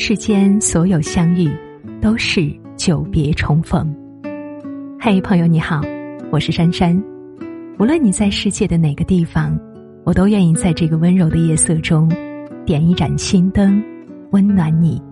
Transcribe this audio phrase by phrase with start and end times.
[0.00, 1.50] 世间所有相遇，
[2.00, 3.92] 都是久别重逢。
[5.00, 5.82] 嘿，朋友你好，
[6.30, 6.96] 我是珊珊。
[7.80, 9.58] 无论你在世界的哪个地方，
[10.04, 12.08] 我都愿意在这个温柔的夜色中，
[12.64, 13.82] 点一盏心灯，
[14.30, 15.02] 温暖你。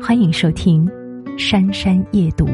[0.00, 0.86] 欢迎收听
[1.36, 2.46] 《珊珊夜读》。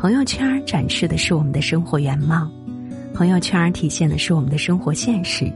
[0.00, 2.50] 朋友圈展示的是我们的生活原貌，
[3.14, 5.48] 朋友圈体现的是我们的生活现实。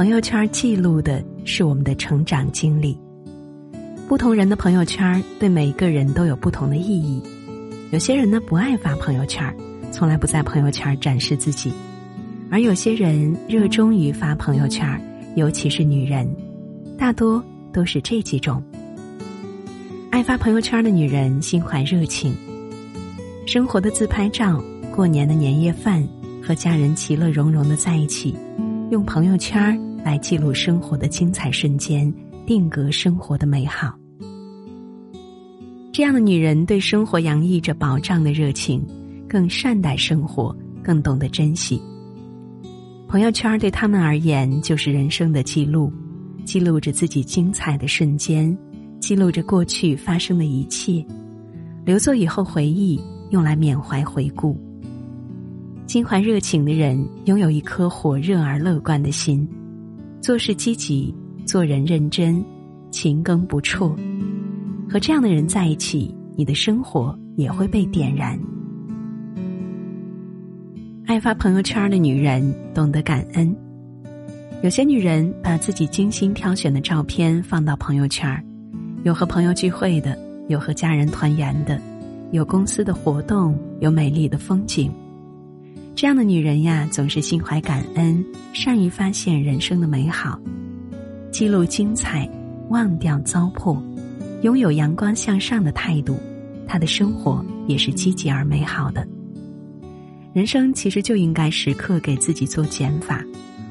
[0.00, 2.96] 朋友圈记录的是我们的成长经历。
[4.08, 7.22] 不同人的朋友圈对每一个人都有不同的意义。
[7.90, 9.54] 有些人呢不爱发朋友圈，
[9.92, 11.70] 从来不在朋友圈展示自己；
[12.50, 14.98] 而有些人热衷于发朋友圈，
[15.36, 16.26] 尤其是女人，
[16.96, 18.62] 大多都是这几种。
[20.08, 22.34] 爱发朋友圈的女人心怀热情，
[23.46, 24.64] 生活的自拍照、
[24.96, 26.02] 过年的年夜饭
[26.42, 28.34] 和家人其乐融融的在一起，
[28.90, 32.12] 用朋友圈来记录生活的精彩瞬间，
[32.46, 33.96] 定格生活的美好。
[35.92, 38.86] 这样的女人对生活洋溢着保障的热情，
[39.28, 41.80] 更善待生活，更懂得珍惜。
[43.08, 45.92] 朋友圈对他们而言就是人生的记录，
[46.44, 48.56] 记录着自己精彩的瞬间，
[49.00, 51.04] 记录着过去发生的一切，
[51.84, 54.56] 留作以后回忆，用来缅怀回顾。
[55.86, 59.46] 心怀热情的人拥有一颗火热而乐观的心。
[60.20, 61.14] 做事积极，
[61.46, 62.44] 做人认真，
[62.90, 63.96] 勤耕不辍。
[64.88, 68.38] 和这样的人在一起，你的生活也会被点燃。
[71.06, 73.56] 爱发朋友圈的女人懂得感恩。
[74.62, 78.44] 有些女人把自己精心挑选的照片放到朋友圈，
[79.04, 80.18] 有和朋友聚会的，
[80.48, 81.80] 有和家人团圆的，
[82.30, 84.92] 有公司的活动，有美丽的风景。
[85.94, 88.24] 这样的女人呀，总是心怀感恩，
[88.54, 90.40] 善于发现人生的美好，
[91.30, 92.26] 记录精彩，
[92.70, 93.78] 忘掉糟粕，
[94.42, 96.16] 拥有阳光向上的态度，
[96.66, 99.06] 她的生活也是积极而美好的。
[100.32, 103.22] 人生其实就应该时刻给自己做减法，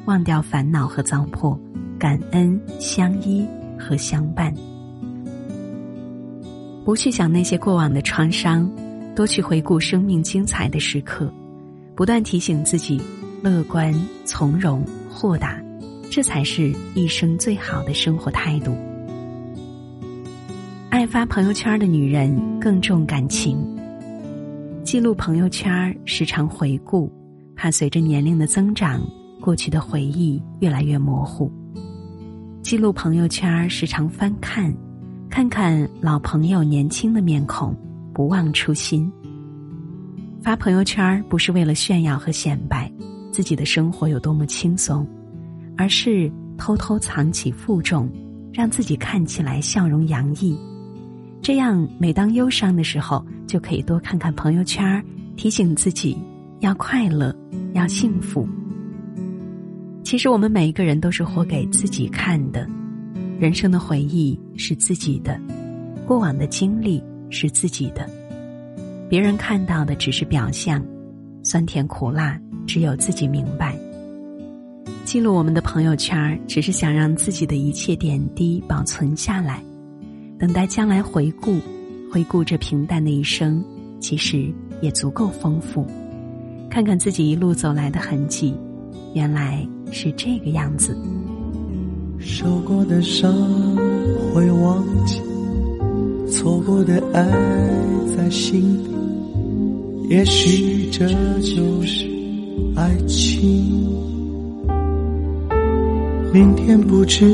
[0.06, 1.58] 忘掉烦恼和糟粕，
[1.97, 3.44] 感恩相依
[3.79, 4.53] 和相伴，
[6.85, 8.69] 不去想那些过往的创伤，
[9.16, 11.34] 多去回顾生命精彩的时刻。
[11.99, 12.97] 不断提醒自己，
[13.43, 13.93] 乐观、
[14.23, 15.61] 从容、豁达，
[16.09, 18.73] 这才是一生最好的生活态度。
[20.89, 23.57] 爱发朋友圈的女人更重感情，
[24.81, 27.11] 记录朋友圈时常回顾，
[27.53, 29.01] 怕随着年龄的增长，
[29.41, 31.51] 过去的回忆越来越模糊。
[32.63, 34.73] 记录朋友圈时常翻看，
[35.29, 37.75] 看看老朋友年轻的面孔，
[38.13, 39.11] 不忘初心。
[40.49, 42.91] 发朋友圈不是为了炫耀和显摆
[43.31, 45.07] 自己的生活有多么轻松，
[45.77, 46.27] 而是
[46.57, 48.09] 偷偷藏起负重，
[48.51, 50.57] 让自己看起来笑容洋溢。
[51.39, 55.05] 这样，每当忧伤的时候，就可以多看看朋友圈，
[55.37, 56.17] 提醒自己
[56.61, 57.31] 要快乐，
[57.73, 58.49] 要幸福。
[60.03, 62.67] 其实，我们每一个人都是活给自己看的，
[63.39, 65.39] 人生的回忆是自己的，
[66.07, 68.09] 过往的经历是自己的。
[69.09, 70.86] 别人看到的只是表象，
[71.42, 73.75] 酸甜苦辣只有自己明白。
[75.03, 79.64] 记录我们的朋友圈，只是想让自己的一切点滴保存下来，
[80.38, 81.58] 等待将来回顾。
[82.12, 83.64] 回顾这平淡的一生，
[84.00, 85.86] 其实也足够丰富。
[86.70, 88.56] 看看自己一路走来的痕迹，
[89.16, 90.96] 原来是这个样子。
[92.20, 93.31] 受过的伤
[94.34, 95.20] 会忘记，
[96.31, 97.23] 错过的爱
[98.16, 98.90] 在心里。
[100.09, 101.07] 也许这
[101.41, 102.07] 就是
[102.75, 103.88] 爱情。
[106.34, 107.25] 明天不知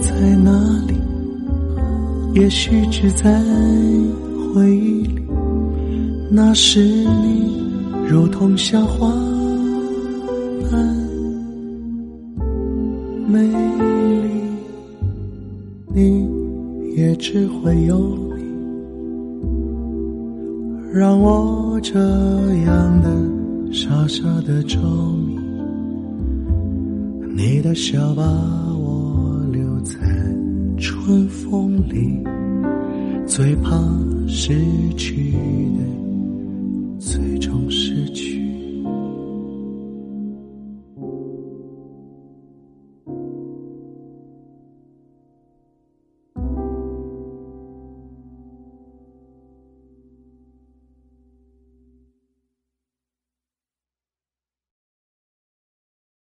[0.00, 0.50] 在哪
[0.86, 0.94] 里，
[2.40, 3.42] 也许只在
[4.52, 5.20] 回忆里。
[6.30, 7.62] 那时你
[8.08, 9.08] 如同夏花
[10.70, 10.96] 般
[13.28, 14.30] 美丽，
[15.92, 16.28] 你
[16.96, 18.03] 也只会有。
[20.96, 21.98] 让我这
[22.66, 23.10] 样的
[23.72, 25.36] 傻傻的着迷，
[27.34, 28.22] 你的笑把
[28.76, 29.96] 我留在
[30.78, 32.22] 春风里，
[33.26, 33.76] 最怕
[34.28, 34.54] 失
[34.96, 35.82] 去的
[37.00, 37.93] 最终是。